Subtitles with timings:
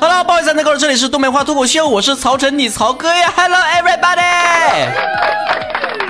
[0.00, 3.32] Hello，不好意思，那个这里是东北话脱口秀，我是曹晨，你曹哥呀。
[3.36, 4.88] Hello everybody，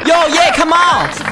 [0.06, 1.26] 哟耶，Come on，We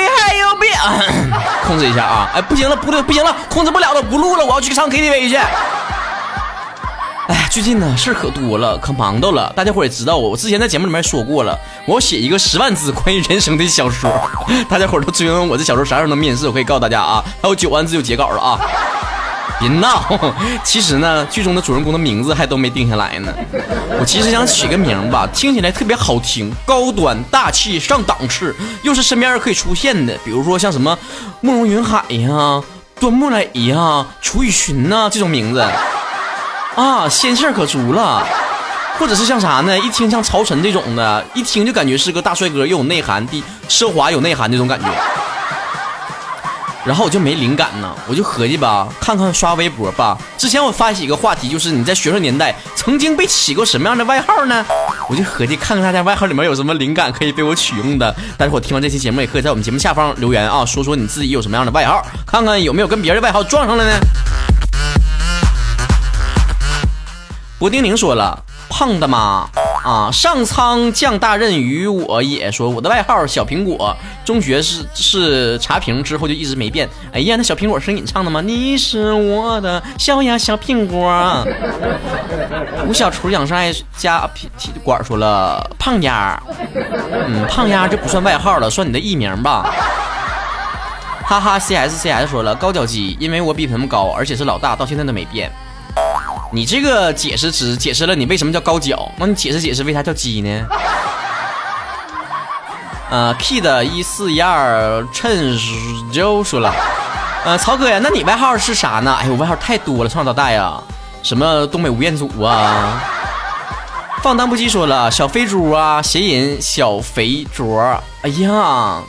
[0.00, 1.30] have you been？
[1.64, 5.38] 控制一下啊，哎，不行了，不对，不行了，控制不了了，不录了，我要去唱 KTV 去。
[7.28, 9.52] 哎，最近呢事儿可多了，可忙到了。
[9.54, 14.10] 大家伙也知道我，我之前在节目里面说过了，我要写一个十万字关于人生的小说。
[14.66, 18.58] 大家伙都追问我这小说啥时候能面世，我可以告诉大家啊，还有九万字就截稿了啊。
[19.60, 20.02] 别闹，
[20.64, 23.30] 其实呢，剧中的主人公的名字还都没定下来呢。
[24.00, 30.98] 我其实想起个名吧，听起来特别好听，高端大气上档次，又是身边人可以出现的，比如说像什么
[31.42, 32.62] 慕容云海呀、
[32.98, 35.62] 端木磊呀、楚雨荨呐这种名字。
[36.78, 38.24] 啊，仙气儿可足了，
[39.00, 39.76] 或者是像啥呢？
[39.80, 44.86] 一听像曹晨这种的，一听就感觉是个大帅哥，又有内涵的奢华有内涵那种感觉。
[46.84, 50.16] 然后我就没灵感呢，我就合计吧，看看刷微博吧。
[50.38, 54.64] 之前我发起一个话题，就是你在学生年代曾经被起过什么样的外号呢？
[55.08, 58.14] 我就合计看看大家外号里面有什么灵感可以被我取用的。
[58.36, 63.98] 大家伙听完这期节目也可以在我们节目下方留言啊，说说你自己有什么样的外号，看看有没有跟别人的外号撞上了呢？
[67.58, 69.48] 博丁宁说了：“胖的吗？
[69.84, 72.52] 啊，上苍降大任于我也。
[72.52, 76.88] 说我的外号小苹果，中学是是茶瓶，之后就一直没变。
[77.12, 78.40] 哎呀，那小苹果是你唱的吗？
[78.40, 81.44] 你是我的小呀小苹果。
[82.86, 84.48] 吴小厨养生爱家皮
[84.84, 86.40] 管说了：胖丫，
[87.26, 89.68] 嗯，胖丫这不算外号了，算你的艺名吧。
[91.24, 95.50] 哈哈，C S C S 说了高脚鸡，因为我比他们高，而且是老大，到现在都没变。”
[96.50, 100.66] 你这个解释只解释了你为什么叫高脚，那你解释解释为啥叫鸡呢？
[103.10, 105.56] 呃，kid 一四一二趁
[106.12, 106.72] 就说了，
[107.44, 109.14] 呃，曹哥呀，那你外号是啥呢？
[109.20, 110.78] 哎呦，外号太多了，从小到大呀，
[111.22, 113.00] 什么东北吴彦祖啊，
[114.22, 117.78] 放荡不羁说了，小肥猪啊，谐音小肥猪，
[118.22, 119.00] 哎呀，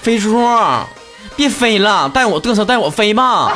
[0.00, 0.40] 肥猪，
[1.36, 3.52] 别飞了，带我嘚瑟，带我飞吧。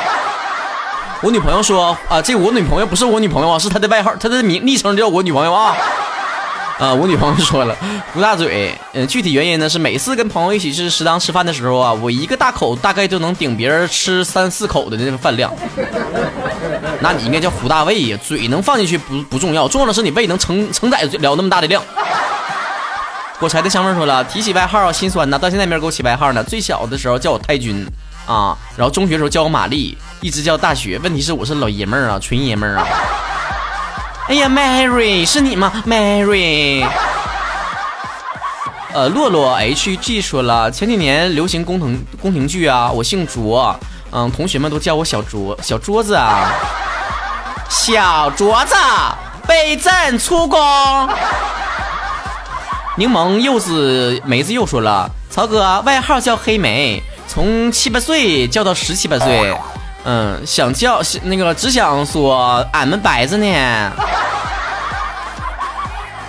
[1.21, 5.75] 我女朋友说啊，这我女朋友不是我女朋友啊，是她的外号，她的名昵称叫我女朋友啊。
[6.77, 7.75] 啊，我女朋友说了，
[8.15, 15.51] 吴大嘴，嗯，具体原因呢是每次跟朋友一起去食堂吃饭的时候啊，我一个大口大概就能顶别人吃三四口的那个饭量。
[16.99, 21.81] 那你应该叫胡大胃呀，嘴能放进去不不重要，重要的是你胃能承承载了那么大的量。
[23.39, 26.43] 火柴的香味说了，提起外号心酸呐，到现在没人给我起外号呢。
[26.43, 27.87] 最小的时候叫我太君。
[28.25, 30.97] 啊，然后中学时候叫我玛丽，一直叫大学。
[30.99, 32.87] 问题是我是老爷们儿啊，纯爷们儿啊。
[34.27, 36.85] 哎呀，Mary 是你吗？Mary。
[38.93, 43.77] 呃，洛洛 H G 说了，前几年流行宫廷宫廷剧啊，我姓卓，
[44.11, 46.49] 嗯，同学们都叫我小卓，小桌子啊，
[47.69, 48.75] 小桌子
[49.45, 50.59] 备战出宫。
[52.97, 57.03] 柠檬柚子梅子又说了，曹哥外号叫黑莓。
[57.27, 59.57] 从七八岁叫到十七八岁，
[60.05, 63.45] 嗯，想叫那个只想说俺们白着呢。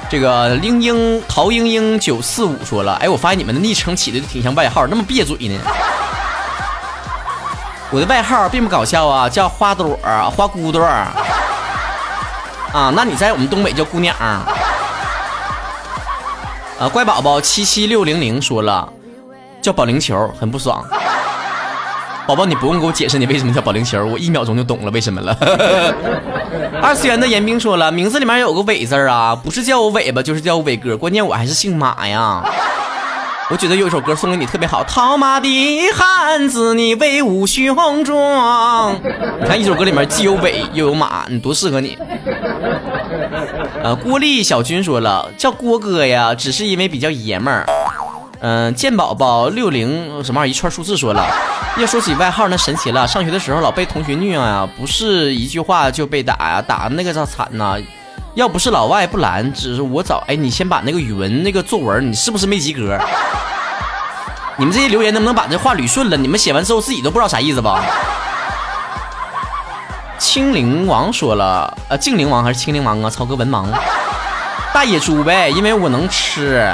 [0.08, 5.58] 这个英英陶英英九四五说了，哎，我发现你们的昵称起的挺像外号，那么别嘴呢。
[7.90, 9.98] 我的外号并不搞笑啊，叫花朵
[10.36, 11.06] 花骨朵儿。
[12.72, 14.14] 啊，那你在我们东北叫姑娘。
[14.16, 14.42] 啊，
[16.92, 18.88] 乖宝宝七七六零零说了。
[19.66, 20.80] 叫保龄球很不爽，
[22.24, 25.36] 宝宝你不用给我解释你为什么叫保龄球，我一秒钟就懂了为什么了。
[26.80, 32.40] 二次元的严冰说了，名字里面有个伟字啊，不是叫我尾巴就是叫我伟哥，关键我还是姓马呀。
[33.50, 35.48] 我觉得有一首歌送给你特别好，套马的
[35.92, 38.94] 汉子你威武雄壮。
[39.40, 41.98] 你看一首歌里面既有伟又有马，你多适合你。
[43.82, 47.66] 呃，郭丽小军说了，叫郭哥呀，只是因为比较爷们儿。
[48.48, 51.26] 嗯，健宝宝六零什么玩意儿一串数字说了，
[51.78, 53.04] 要说起外号那神奇了。
[53.04, 57.76] 上学的时候老被同学虐啊，不是一句话就被打呀，打的那个咋惨呐？
[58.34, 62.96] 要不是老外不拦，只是我早哎，你先把那个语文那个作文，你是不是没及格？
[64.56, 66.16] 你们这些留言能不能把这话捋顺了？
[66.16, 67.82] 你们写完之后自己都不知道啥意思吧？
[70.18, 73.10] 青灵王说了，呃，精灵王还是青灵王啊？
[73.10, 73.66] 曹哥文盲，
[74.72, 76.72] 大野猪呗，因为我能吃。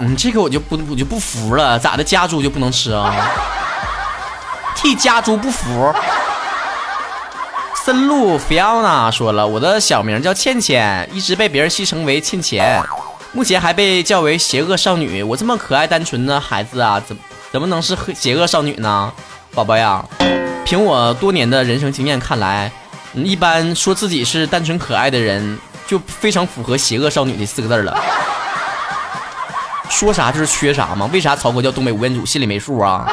[0.00, 2.02] 嗯，这个我就不我就不服了，咋的？
[2.02, 3.14] 家猪就不能吃啊？
[4.74, 5.94] 替家猪不服。
[7.84, 12.82] 森路菲奥娜说了，我的小名叫倩倩，一直被别人戏称为倩倩，
[13.32, 15.22] 目前还被叫为邪恶少女。
[15.22, 17.16] 我这么可爱单纯的孩子啊，怎
[17.52, 19.12] 怎么能是邪恶少女呢？
[19.54, 20.04] 宝宝呀，
[20.64, 22.72] 凭我多年的人生经验看来，
[23.12, 27.96] 一般说自己是单纯可爱的人，就非常符合邪恶少女这四个字了。
[29.90, 31.08] 说啥就是缺啥吗？
[31.12, 32.26] 为啥曹哥叫东北吴彦祖？
[32.26, 33.06] 心里没数啊？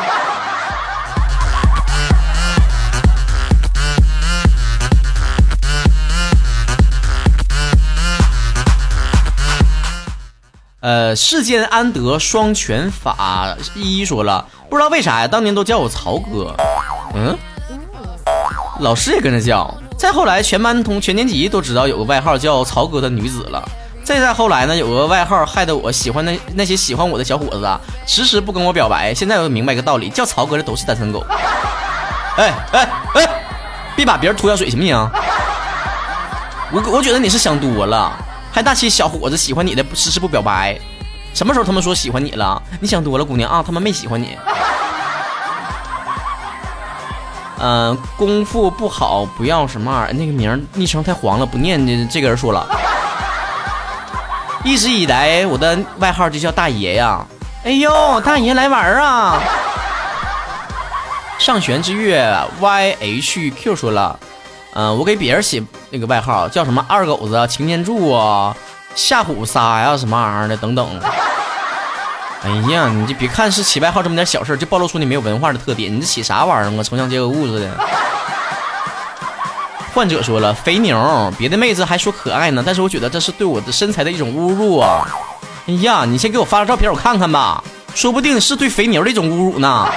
[10.80, 13.56] 呃，世间安得双全法？
[13.76, 16.56] 一一说了，不知道为啥呀，当年都叫我曹哥。
[17.14, 17.38] 嗯，
[18.80, 19.72] 老师也跟着叫。
[19.96, 23.70] 再后来，全班同全年级都知道有个外号叫曹哥的女子了。
[24.12, 29.14] 再再后来呢，有个外号害得我喜欢那那些喜欢我的小伙子啊，迟迟不跟我表白。
[29.14, 31.24] 现在我明白一个道理，叫曹哥的都是单身狗。
[32.38, 33.30] 哎哎哎，
[33.96, 34.96] 别把别人拖下水行不行？
[36.74, 38.12] 我我觉得你是想多了。
[38.52, 40.78] 还那些小伙子喜欢你的迟迟不表白，
[41.34, 42.62] 什么时候他们说喜欢你了？
[42.82, 44.38] 你想多了，姑娘啊，他们没喜欢你。
[47.60, 52.06] 嗯，功夫不好不要什么玩意儿，那个名昵称太黄了，不念的。
[52.08, 52.68] 这个人说了，
[54.64, 57.26] 一直以来我的外号就叫大爷呀。
[57.64, 59.42] 哎呦，大爷来玩啊！
[61.38, 64.20] 上弦之月 YHQ 说了。
[64.74, 68.56] 嗯，我给别人起那个外号叫什么二狗子、擎天柱啊、
[68.96, 71.00] 吓唬仨呀，什么玩意儿的等等。
[72.44, 75.94] 哎呀，你就别看是起外号这么点小事就暴露出你没有文化的特点。
[75.94, 76.84] 你这起啥玩意儿啊？
[76.84, 77.70] 城乡结合部似的。
[79.94, 85.06] 患者说了，肥牛，别的妹子还说可爱呢，但是我觉得这是对我的身材的一种侮辱啊！
[85.68, 87.62] 哎呀，你先给我发个照片我看看吧，
[87.94, 89.88] 说不定是对肥牛的一种侮辱呢。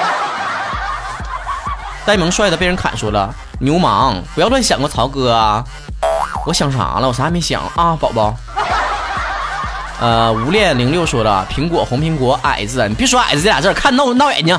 [2.04, 3.32] 呆萌帅的被人砍说了。
[3.60, 5.64] 牛氓，不要乱想个曹哥！
[6.44, 7.06] 我想啥了？
[7.06, 8.34] 我啥也没想啊，宝宝。
[10.00, 14.58] 呃，无恋零六说了，苹果红苹果矮子，你别说矮子这俩字，看闹闹眼睛。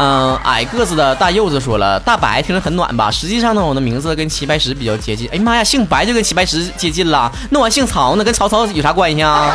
[0.00, 3.10] 嗯，矮个子的大柚子说了，大白听着很暖吧？
[3.10, 5.28] 实际上呢，我的名字跟齐白石比较接近。
[5.32, 9.52] 哎妈呀，姓白就跟齐白石接近了，那我姓曹呢，跟曹操有啥关系啊？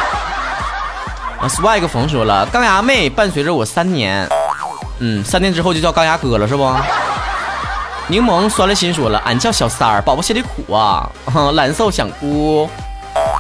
[1.39, 4.27] 啊，swag 冯说了，钢牙妹伴随着我三年，
[4.99, 6.69] 嗯，三年之后就叫钢牙哥了，是不？
[8.07, 11.09] 柠檬酸了心说了，俺叫小三儿，宝宝心里苦啊，
[11.53, 12.69] 蓝瘦想哭。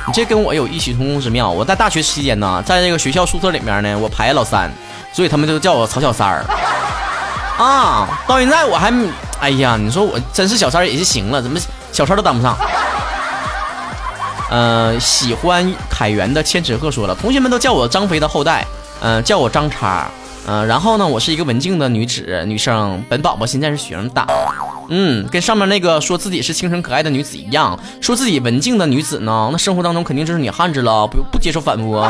[0.07, 1.49] 你这跟我有异曲同工之妙。
[1.49, 4.71] 我在大学期间呢，在这个学校宿舍里面呢，我排老三，
[5.11, 6.45] 所以他们就叫我曹小三儿。
[7.57, 8.91] 啊，到现在我还，
[9.39, 11.59] 哎呀，你说我真是小三儿也就行了，怎么
[11.91, 12.57] 小三都当不上？
[14.49, 18.65] 呃，喜欢凯源的千纸鹤说了，同学们都叫我张飞的后代，
[19.01, 20.07] 嗯，叫我张叉。
[20.45, 24.27] 嗯，然后呢，我是一个文静的女子女生，本宝宝现在是学生党。
[24.89, 32.05] 嗯，跟上面那个说自己是清纯可爱的女子一样，说自己文静的女子呢，那生活当中肯定就是女汉子了，不不接受反驳。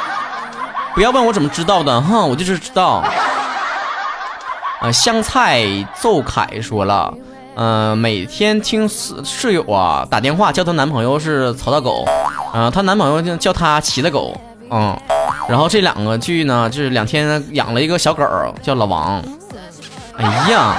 [0.94, 3.02] 不要问我怎么知道的，哼，我就是知道。
[4.80, 5.64] 呃，香菜
[5.94, 7.12] 奏凯说了，
[7.56, 12.04] 嗯，每天听室室友啊打电话叫她男朋友是曹大狗，
[12.52, 14.38] 嗯，她男朋友叫她齐大狗，
[14.70, 14.96] 嗯。
[15.48, 18.24] 然后这两个剧呢，就是两天养了一个小狗，
[18.62, 19.22] 叫老王。
[20.18, 20.74] 哎呀，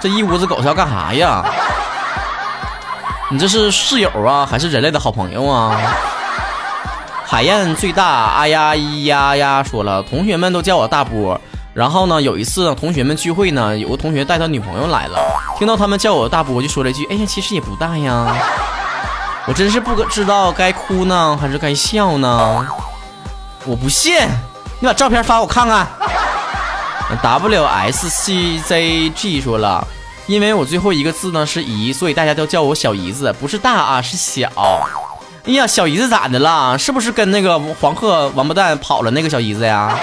[0.00, 1.44] 这一屋子狗是要干啥呀？
[3.30, 5.76] 你这是室友啊，还是人类的好朋友啊？
[7.26, 11.38] 海燕最大，啊呀咿呀呀，说了，同学们都叫我大波。
[11.80, 15.18] 然后呢，有一次同学们聚会呢，有个同学带他女朋友来了，
[15.58, 18.36] 听到他们叫我大波，就说了一句：“哎呀，其实也不大呀。”
[19.48, 22.66] 我真是不知道该哭呢，还是该笑呢？
[23.64, 24.14] 我不信，
[24.78, 25.88] 你把照片发我看看。
[27.22, 29.82] W S C Z G 说了，
[30.26, 34.50] 因为我最后一个字呢是姨，所以大家都叫我小姨子，不是大啊，是小。
[35.46, 36.76] 哎呀，小姨子咋的了？
[36.76, 39.98] 是不是跟那个黄鹤王八蛋跑了那个小姨子呀？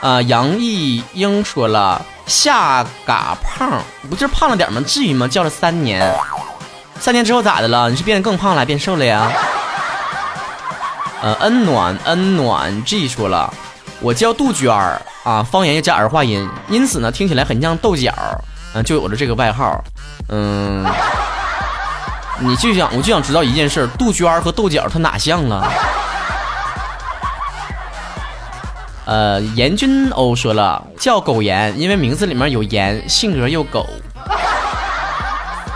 [0.00, 4.82] 啊，杨毅英说了，下嘎胖，不就是胖了点吗？
[4.86, 5.28] 至于吗？
[5.28, 6.14] 叫了三年，
[6.98, 7.90] 三年之后咋的了？
[7.90, 9.30] 你是变得更胖了，变瘦了呀？
[11.22, 13.52] 呃，恩暖恩暖 G 说了，
[14.00, 18.10] 我叫杜鹃儿啊，方言又加儿化音，因此呢，听起来很像豆角，
[18.72, 19.84] 嗯，就有了这个外号。
[20.30, 20.86] 嗯，
[22.40, 25.70] 你就想，我就想知道一件事，杜鹃儿和豆角它哪像了？
[29.10, 33.84] 呃，严君欧说了，叫狗严，因为名字里面有严，性格又狗。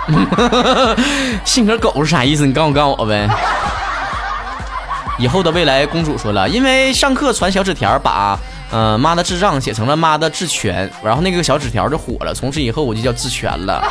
[1.44, 2.46] 性格狗是啥意思？
[2.46, 3.28] 你告诉告诉我呗。
[5.18, 8.38] 以后的未来公主说了，因为上课传小纸条，把
[8.70, 13.82] 呃妈的智障写成了妈的智全，然后那个小纸条就火了，从此以后我就叫智全了。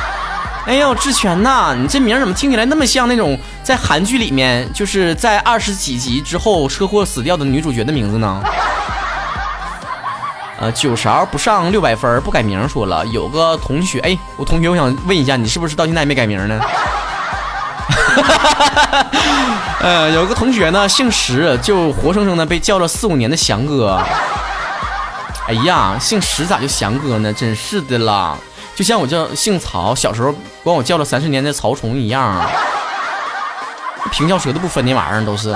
[0.64, 8.42] 哎呦，智全呐，你这名怎么听起来那么像那种在韩剧里面，就是在二十几集之后车祸死掉的女主角的名字呢？
[10.60, 16.60] 呃，九勺不上六百分不改名，说了有个同学，哎，我同学，我想问一下，你是不是到现在没改名呢？
[19.80, 24.02] 呃，有个同学呢，姓石，就活生生的被叫了四五年的翔哥。
[25.46, 27.32] 哎呀，姓石咋就翔哥呢？
[27.32, 28.36] 真是的啦，
[28.74, 30.34] 就像我叫姓曹，小时候
[30.64, 32.34] 管我叫了三十年的曹虫一样。
[34.10, 35.54] 平翘舌都不分那玩意儿，都是。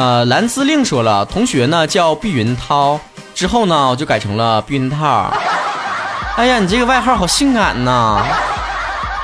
[0.00, 2.98] 呃，蓝司令说了，同学呢叫碧云涛，
[3.34, 5.30] 之后呢我就改成了避孕套。
[6.38, 8.24] 哎呀，你这个外号好性感呐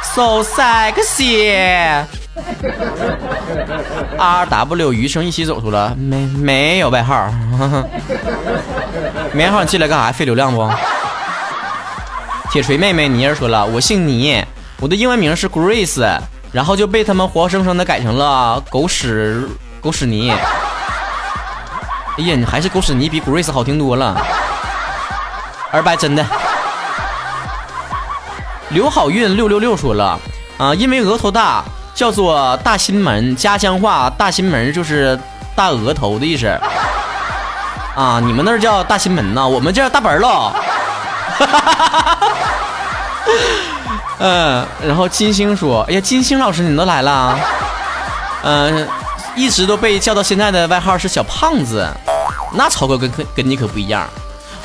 [0.02, 2.04] ，so sexy。
[4.18, 7.32] R W 余生一起走出了，没没有外号，
[9.32, 10.12] 没外号你进来干啥？
[10.12, 10.70] 费流量不？
[12.52, 14.44] 铁锤妹妹妮儿说了，我姓倪，
[14.80, 16.18] 我的英文名是 Grace，
[16.52, 19.48] 然后就被他们活生生的改成了狗屎
[19.80, 20.30] 狗屎泥。
[22.18, 24.16] 哎呀，你还是狗屎泥比 Grace 好听多了。
[25.70, 26.24] 二白真的。
[28.70, 30.18] 刘好运六六六说了
[30.58, 31.62] 啊，因为额头大，
[31.94, 33.36] 叫做大心门。
[33.36, 35.18] 家乡话，大心门就是
[35.54, 36.46] 大额头的意思。
[37.94, 40.52] 啊，你们那儿叫大心门呐，我们叫大本喽。
[44.18, 47.38] 嗯，然后金星说，哎呀，金星老师你都来了。
[48.42, 48.88] 嗯。
[49.36, 51.86] 一直都被叫到现在的外号是小胖子，
[52.54, 54.08] 那超哥跟跟跟你可不一样。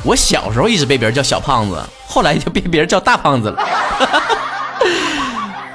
[0.03, 3.61] 我小时候一直被别人叫小胖子，后来就被别人叫大胖子了。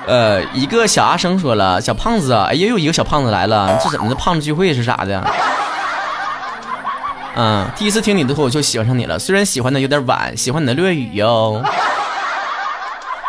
[0.08, 4.14] 呃，一个小阿生说了，小胖子啊，哎又有一个小胖子来了，这怎么的？
[4.14, 5.22] 胖子聚会是啥的？
[7.36, 11.62] 嗯，第一次听你的歌我就喜欢上你了，虽然喜欢的有点晚，喜欢你的粤语哟。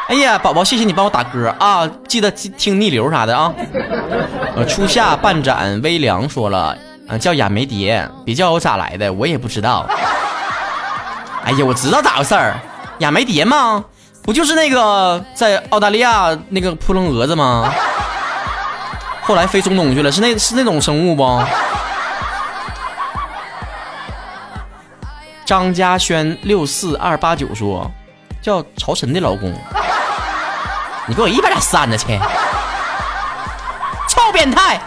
[0.08, 1.86] 哎呀，宝宝，谢谢你帮我打歌啊！
[2.08, 3.54] 记得听逆流啥的啊。
[4.56, 6.78] 呃，初夏半盏微凉说了，
[7.10, 9.86] 嗯，叫亚梅蝶，别叫我咋来的，我也不知道。
[11.44, 12.56] 哎呀，我知道咋回事儿，
[13.00, 13.84] 亚梅蝶吗？
[14.24, 17.70] 不就是那个在澳大利亚那个扑棱蛾子吗？
[19.24, 21.44] 后来飞中东去了，是那是那种生物不？
[25.44, 27.92] 张嘉轩六四二八九说，
[28.42, 29.54] 叫曹晨的老公。
[31.08, 32.20] 你给我一百点扇子去，
[34.10, 34.80] 臭变态！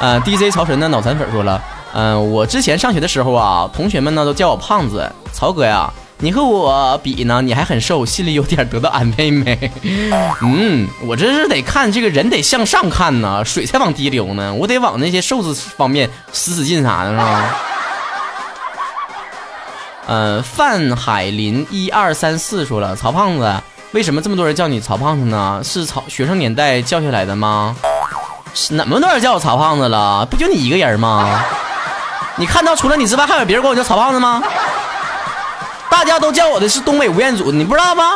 [0.00, 5.08] 呃，DJ 曹晨的脑残粉说了，嗯，我之前上学的时候啊，同学们呢都叫我胖子。
[5.32, 9.70] 曹哥呀，你和我比呢，你还很瘦，心里有点得到安慰没？
[10.42, 17.56] 嗯，我这是得看这个人得向上看呢，水才往低流呢，我得往那些瘦子方面使使劲啥的，是吧？
[20.06, 23.54] 呃，范海林一二三四说了，曹胖子。
[23.92, 25.60] 为什么这么多人叫你曹胖子呢？
[25.64, 27.74] 是曹学生年代叫下来的吗？
[28.54, 30.24] 是那么多人叫我曹胖子了？
[30.26, 31.42] 不就你一个人吗？
[32.36, 34.42] 你看到除了你之外还有别人管我叫曹胖子吗？
[35.90, 38.12] 大家都叫我的是东北吴彦祖，你不知道吗？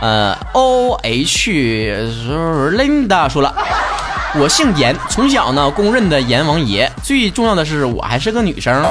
[0.00, 1.50] 呃，O H
[2.72, 3.54] Linda 说了，
[4.36, 8.82] 我姓严，从小呢公认的阎王爷，最重要的是我还是个女生。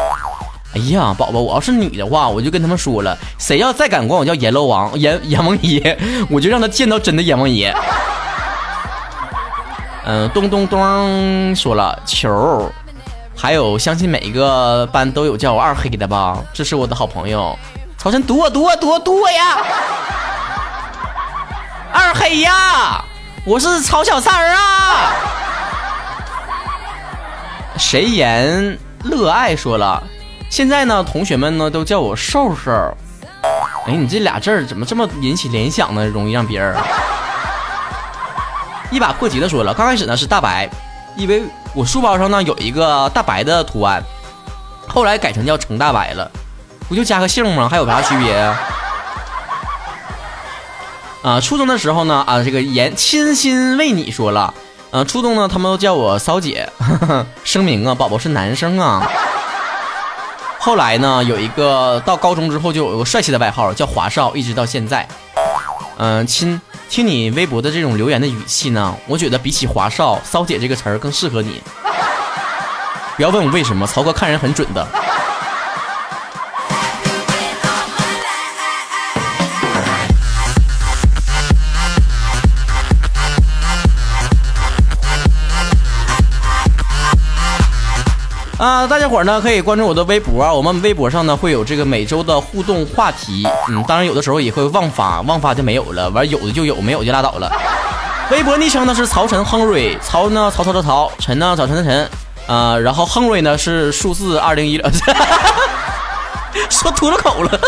[0.75, 5.97] 哎呀，宝宝，我要是女的话，我就跟他们说了，谁要再敢管我叫阎罗王、阎阎王爷，
[6.29, 7.73] 我就让他见到真的阎王爷。
[10.05, 12.69] 嗯，咚咚咚，说了球，
[13.35, 16.37] 还有相信每一个班都有叫我二黑的吧？
[16.53, 17.57] 这是我的好朋友，
[17.97, 19.57] 曹晨躲躲躲躲呀！
[21.93, 23.01] 二黑呀，
[23.45, 25.13] 我是曹小三儿啊！
[27.77, 30.03] 谁言乐爱说了。
[30.55, 32.71] 现在呢，同学们呢都叫我瘦瘦。
[33.85, 36.07] 哎，你这俩字儿怎么这么引起联想呢？
[36.07, 36.73] 容易让别人
[38.89, 40.69] 一把破吉的说了，刚开始呢是大白，
[41.17, 41.43] 因为
[41.73, 44.01] 我书包上呢有一个大白的图案，
[44.87, 46.31] 后来改成叫程大白了，
[46.87, 47.67] 不就加个姓吗？
[47.67, 48.57] 还有啥区别啊？
[51.21, 54.53] 啊，初中的时候呢，啊，这个言倾心为你说了，
[54.91, 56.69] 啊，初中呢他们都叫我骚姐，
[57.43, 59.05] 声明啊，宝宝是男生啊。
[60.65, 65.07] 后来呢，有一个到高中之后就有个帅气的外号叫华少，一直到现在。
[65.97, 71.61] 嗯，亲，听你微博的这种留言的语气呢，我觉得比起华少，骚姐这个词儿更适合你。
[73.15, 74.87] 不要问我为什么，曹哥看人很准的。
[88.65, 97.51] 啊，大家伙呢可以关注我的微博，我们微博上呢会有这个每周的互动话题，嗯，当然有的时候也会忘发，忘发就没有了，完有的就有，没有就拉倒了。
[98.31, 102.09] 微博昵称呢是曹晨亨瑞，曹呢曹操的曹，晨呢早晨的晨，
[102.47, 104.89] 呃，然后亨瑞呢是数字二零一六，
[106.71, 107.59] 说秃了口了。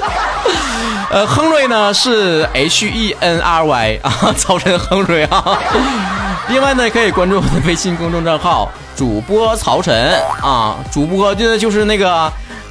[1.12, 5.60] 呃，亨瑞呢是 H E N R Y 啊，曹晨亨瑞啊。
[6.50, 12.10] 另外呢，可以关注我的微信公众账号主播曹晨啊，主播就就是那个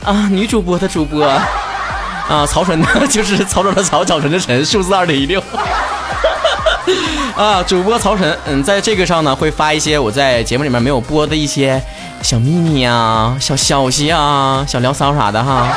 [0.02, 1.24] 啊女主播的主播
[2.28, 5.42] 啊，曹晨呢就是曹操的曹，早晨的晨，数字二零一六
[7.36, 11.80] 啊，主播曹晨，嗯，在这个上呢会发一些我在节目里面没有播的一些
[12.22, 15.68] 小秘密啊、小消息啊、小聊骚啥的哈。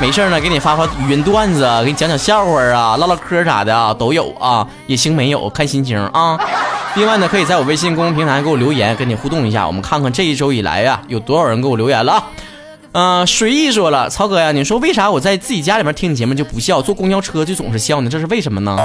[0.00, 6.38] 没事呢，给你发发语音段子，给你讲讲笑话啊，唠唠嗑啥的啊，都有啊，也行没有看心情啊。
[6.96, 12.24] 另外呢，可以在我微信公众平台给我留言，跟你互动一下，我们看看这一周以来呀，有多少人给我留言了啊。
[12.92, 18.10] 嗯，随意说了，曹哥呀，你说为啥我在自己家里面听你节目就不笑，坐公交车就总是笑呢？
[18.10, 18.76] 这是为什么呢？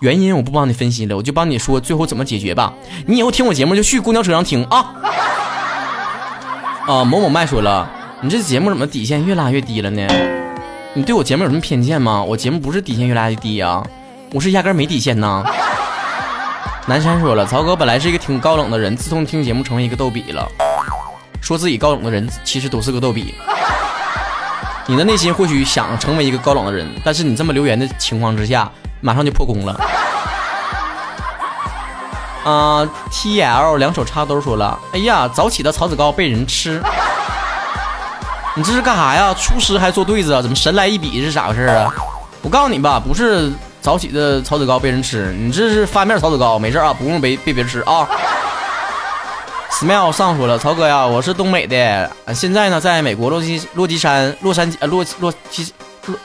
[0.00, 2.72] 原因我不帮你分析了，我就帮你说最后怎么解决吧。
[3.06, 4.86] 你以后听我节目就去公交车上听啊。
[6.86, 7.88] 啊，某某麦说了，
[8.22, 10.06] 你这节目怎么底线越拉越低了呢？
[10.96, 12.22] 你对我节目有什么偏见吗？
[12.22, 13.86] 我节目不是底线越来越低呀，
[14.32, 15.44] 我是压根没底线呐。
[16.86, 20.50] 南山说了，曹哥本来是一个挺高冷的人，自从听节目成为一个逗比了。
[21.42, 23.34] 说自己高冷的人其实都是个逗比。
[24.86, 28.72] 你的内心或许想成为一个高冷的人，但是你这么留言的情况之下，
[29.02, 29.78] 马上就破功了。
[32.42, 36.82] 啊，T L 两手插兜说了，哎呀，早起的曹子高被人吃。
[38.58, 39.34] 你这是干啥呀？
[39.34, 40.40] 出师还做对子啊？
[40.40, 41.92] 怎么神来一笔是咋回事啊？
[42.40, 48.08] 我告诉你吧，不是早起的草籽糕被人吃，你这是翻面草籽糕，没事啊，不用被被别人吃啊。
[49.70, 55.70] Smile 上说了，曹哥呀，我是东北的，现在呢在美国洛基洛基山洛杉矶洛洛基
[56.06, 56.16] 洛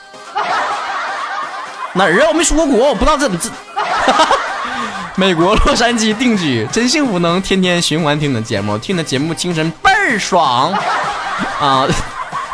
[1.91, 2.27] 哪儿啊？
[2.29, 3.49] 我没出过国，我不知道怎么这。
[5.15, 10.71] 美国洛杉矶定居，真幸福，能天天循环听你的节目，听你的节目精神倍儿爽
[11.59, 11.85] 啊。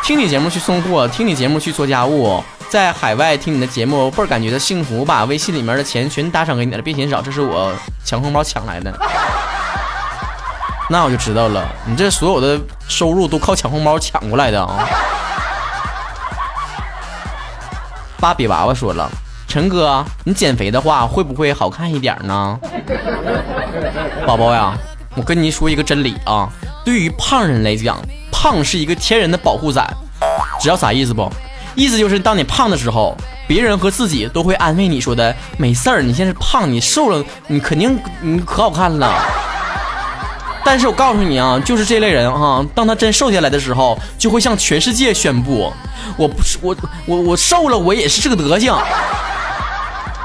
[0.02, 5.04] 听你节目去送货，听你节目去做家务，在海外听你的节目倍儿感觉到幸福。
[5.04, 7.72] 把微信里面的钱全打赏给你了，别嫌少，这是我
[8.04, 8.92] 抢红包抢来的。
[10.88, 12.58] 那我就知道了，你这所有的
[12.88, 14.88] 收入都靠抢红包抢过来的啊！
[18.18, 19.10] 芭比娃娃说了，
[19.46, 22.58] 陈哥，你减肥的话会不会好看一点呢？
[24.26, 24.72] 宝宝呀，
[25.14, 26.48] 我跟你说一个真理啊，
[26.82, 27.98] 对于胖人来讲。
[28.40, 29.84] 胖是一个天然的保护伞，
[30.60, 31.28] 知道啥意思不？
[31.74, 33.16] 意思就是当你胖的时候，
[33.48, 39.12] 别人和自己都会安慰你说的没事儿，你现在胖，你瘦了，你肯定你可好看了。
[40.64, 45.72] 但是我告诉你啊，就是这类人哈，当他真瘦下来的时候，就会向全世界宣布，
[46.16, 48.72] 我不是我我我瘦了，我也是这个德行，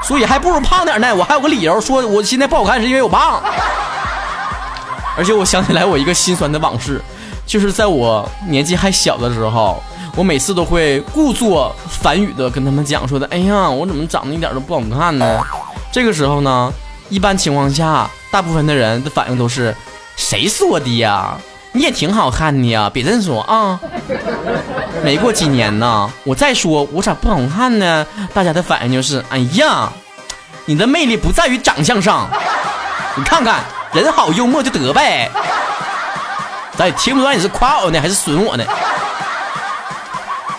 [0.04, 1.12] 所以还不如胖点呢。
[1.12, 3.42] 我还有个理由说我现在不好看是因为我胖。
[5.16, 7.02] 而且我想起来我一个心酸的往事。
[7.46, 9.82] 就是在我年纪还小的时候，
[10.16, 15.40] 我每次都会故作反语的跟他们讲说的：“哎呀，我怎么长得一点都不好看呢？”
[15.92, 16.72] 这个时候呢，
[17.08, 19.74] 一般情况下，大部分的人的反应都是
[20.16, 21.36] ：“谁说的呀？
[21.72, 23.78] 你也挺好看的呀，别这么说啊！”
[25.04, 28.06] 没过几年呢，我再说我咋不好看呢？
[28.32, 29.92] 大家的反应就是：“哎呀，
[30.64, 32.28] 你的魅力不在于长相上，
[33.16, 35.30] 你看看人好幽默就得呗。”
[36.76, 38.64] 咱也听不出来你是夸我呢还是损我呢？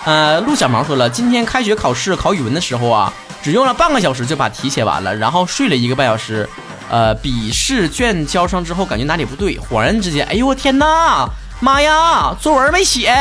[0.05, 6.47] 呃，陆小毛说了，今天开学考试考语文的时候啊，只用了半个小时就把题写完了，然后睡了一个半小时。
[6.87, 11.27] 呃，笔试卷交上之后，感觉哪里不对，恍然之间，哎呦我天哪，
[11.59, 13.11] 妈呀，作文没写。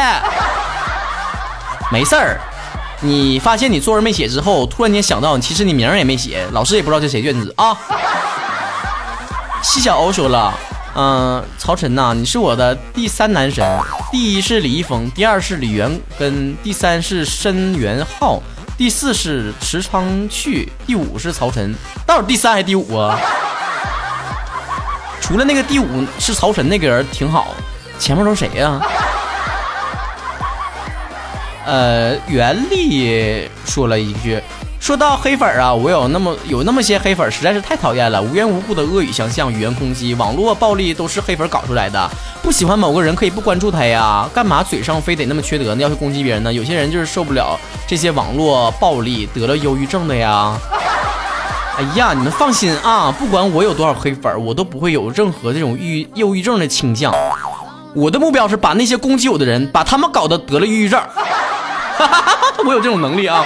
[1.91, 2.39] 没事儿，
[3.01, 7.75] 你发现你作文没写之后，突然间想到，其实你名也没写，老师也不知道这谁卷子啊。
[9.63, 10.53] 西小欧说了。
[10.97, 13.65] 嗯，曹晨呐，你是我的第三男神，
[14.13, 18.41] 第一是李易峰，第二是李元根，第三是申元浩，
[18.79, 21.75] 第四是池昌旭，第五是曹晨，
[22.07, 23.19] 到底第三还是第五啊？
[25.21, 27.55] 除了那个第五是曹晨那个人挺好，
[27.99, 28.81] 前面都谁呀？
[31.67, 34.41] 呃，袁立说了一句。
[34.85, 38.21] 说到黑粉啊，我有那么有那么些黑粉，实在是太讨厌了。
[38.21, 42.11] 无缘无故的恶语相向、语言攻击、网络暴力，都是黑粉搞出来的。
[42.43, 45.81] 不喜欢某个人可以不关注他呀，干嘛嘴上非得那么缺德呢？
[45.81, 46.53] 要去攻击别人呢？
[46.53, 50.55] 有些人就是受不了这些网络暴力，得了忧郁症的呀。
[51.79, 57.11] 哎呀，你们放心啊，不管我有多少黑粉，我都不会有任何这种郁忧郁症的倾向。
[57.95, 61.01] 我的目标是把那些攻击我的人，把他们搞得得了抑郁症。
[62.67, 63.43] 我有这种能力啊！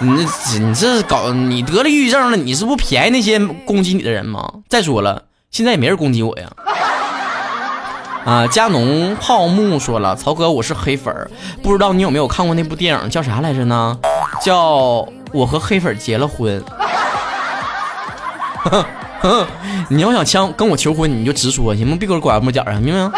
[0.00, 4.48] 你这你这搞你得了抑郁症了，你是不便宜那些攻击你的人吗？
[4.68, 6.48] 再说了，现在也没人攻击我呀。
[8.24, 11.12] 啊，加农泡木说了，曹哥我是黑粉，
[11.62, 13.98] 不知道你有没有看过那部电影叫啥来着呢？
[14.40, 16.62] 叫我和黑粉结了婚。
[19.88, 21.96] 你要想枪跟我求婚，你就直说，行吗？
[21.98, 23.12] 别给我拐弯抹角啊，明白吗？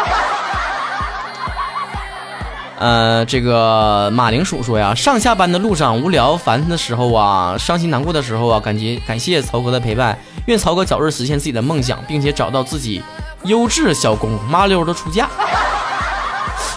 [2.81, 10.17] 呃，这个马铃薯说呀，上下班的路上无聊烦的时候啊，伤心难过的时候啊，感觉感谢曹哥的陪伴，
[10.47, 13.03] 愿曹哥早日实现自己的梦想，并且找到自己
[13.43, 15.29] 优质小公，麻溜的出嫁。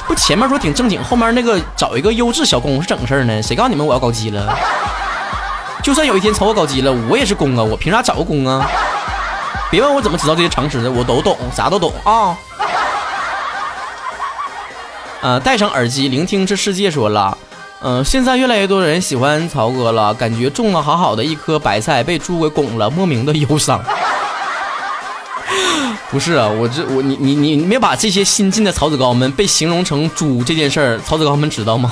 [0.07, 3.43] 不，前面说挺正经，后面那个找一个优质小公是整事儿呢？
[3.43, 4.55] 谁告诉你们我要搞基了？
[5.83, 8.69] 就算有一天曹哥搞基了，我也是公啊，我凭啥找个公啊？
[9.71, 12.37] 别问我怎么知道这些常识的，我都懂，啥都懂啊。
[15.25, 17.39] 呃，戴上耳机聆听这世界，说了，
[17.81, 23.83] 嗯，现在越来越多的人喜欢曹哥了，感觉种了好好的一颗白菜被猪给拱了，莫名的忧伤。
[26.13, 31.91] 不是啊，我这我你你你没把这些新进的曹子高们被形容成猪这件事儿，曹子高们知道吗？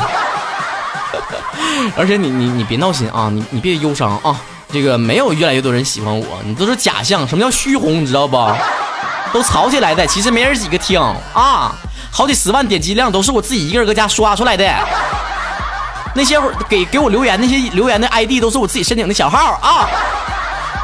[1.96, 4.38] 而且你你你别闹心啊，你你别忧伤啊，
[4.70, 7.26] 这个没有越来越多人喜欢我，你都是假象。
[7.26, 8.02] 什么叫虚红？
[8.02, 8.36] 你知道不？
[9.32, 11.00] 都吵起来的，其实没人几个听
[11.32, 11.74] 啊。
[12.14, 14.70] 好几十万点击量都是我自己一个人搁家刷出来的，
[16.14, 19.88] 那些给给我留言那些留言的 ID 都是我自己申请的小号啊，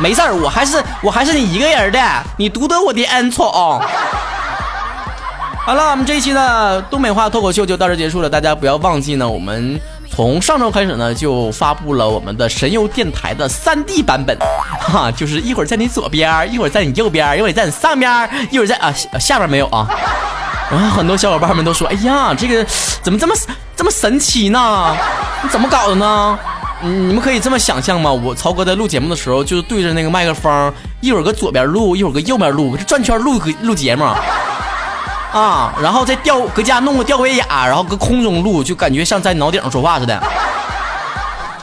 [0.01, 2.01] 没事儿，我还是我还是你一个人的，
[2.39, 3.47] 你独得我的恩宠。
[3.53, 3.83] 好
[5.75, 9.79] 了，我们这一期的东北话脱口秀就到这结束了，大家不要忘记呢，我们
[10.11, 14.35] 从上周开始呢就发布了我们的神游电台的三 D 版本，
[14.81, 19.87] 哈，就是一会儿在你左边，一会儿在你右边，一会儿在你上边，一会儿在啊下边没有啊。
[20.71, 22.65] 然后很多小伙伴们都说：“哎呀，这个
[23.03, 23.35] 怎么这么
[23.75, 24.95] 这么神奇呢？
[25.43, 26.39] 你怎么搞的呢？
[26.83, 28.13] 你们可以这么想象吗？
[28.13, 34.05] 我曹哥在录节目的时候，就是对着那个麦克风，一会儿搁左边录，一会儿搁右边录，这转圈录录节目
[35.33, 40.23] 啊，然后再吊搁家弄个吊威亚，然后搁空中录，就感觉像在脑顶上说话似的。”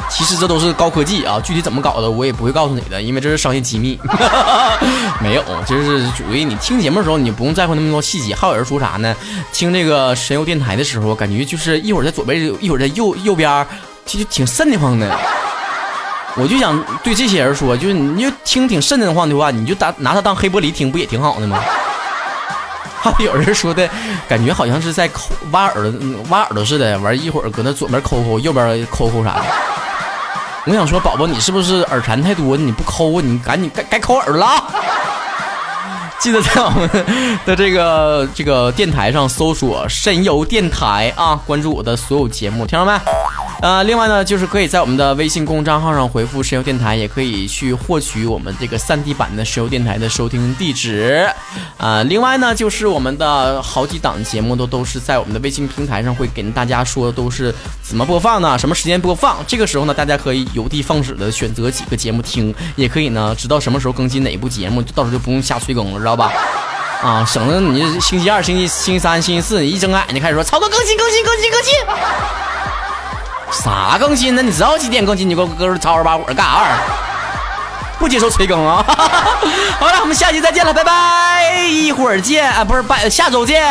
[0.10, 4.00] 其实这都是高科技啊，具体怎么搞的我也不会告诉你的，因为这是商业机密。
[5.20, 8.34] 没有，就是属于你听节目的时候，你不用在乎那么多细节。
[8.34, 9.16] 还有人说啥呢？
[9.52, 13.66] 听这个神游电台的时候，感觉就是一会儿在左边，一会儿在右右边，
[14.06, 15.10] 其实挺瘆得慌的。
[16.38, 21.60] 我就想对这些人说，就是你就听挺瘆得慌的话，你就拿拿它当黑玻璃听，不也挺好的吗？
[23.02, 23.88] 还有人说的
[24.28, 29.46] 感觉好像是在抠挖耳朵，挖耳朵似的，完一会儿搁那左边抠抠，右边抠抠啥的。
[30.68, 32.58] 我想说，宝宝，你是不是耳馋太多？
[32.58, 34.64] 你不抠，你赶紧该该抠耳了。
[36.18, 36.90] 记得在我们
[37.46, 43.00] 的这个这个电台上搜索“神游电台”啊，关注我的所有节目，听到没？
[43.66, 51.28] 呃，另外呢，就是可以在我们的微信公账号上回复“石油电台”，也可以去获取我们这个三 D 版的石油电台的收听地址。
[51.76, 57.52] 啊，另外呢，就是我们的好几档节目都都是在我们的微信平台上会跟大家说都是
[57.82, 58.56] 怎么播放呢？
[58.56, 59.44] 什么时间播放？
[59.48, 66.32] 这个时候呢，大家可以有的放矢的选择几个节目听，也可以呢知道什么时候更新哪一部节目，到时候就不用瞎催更了，知道吧？
[67.02, 72.55] 啊，省得你星期二、星期星期三、星期四，你一睁开眼睛开始说曹哥更新更新更新更新。
[73.52, 74.42] 啥更新呢？
[74.42, 75.30] 你知道几点更新？
[75.30, 76.68] 你给我搁这吵吵把火干啥？
[77.98, 78.84] 不接受催更啊！
[79.80, 81.60] 好了，我们下期再见了，拜拜！
[81.66, 83.64] 一会儿见啊，不是拜，下周见。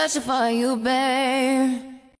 [0.00, 1.79] Searching for you, babe.